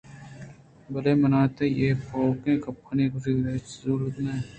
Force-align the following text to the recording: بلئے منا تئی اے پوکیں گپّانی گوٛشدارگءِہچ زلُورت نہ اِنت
بلئے 0.91 1.11
منا 1.21 1.41
تئی 1.55 1.69
اے 1.81 1.87
پوکیں 2.07 2.59
گپّانی 2.63 3.05
گوٛشدارگءِہچ 3.11 3.65
زلُورت 3.79 4.15
نہ 4.25 4.31
اِنت 4.33 4.45